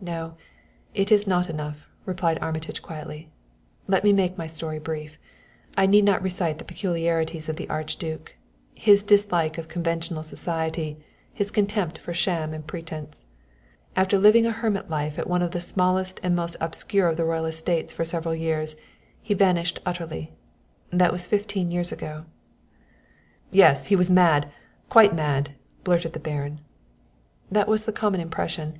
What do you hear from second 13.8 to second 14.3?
After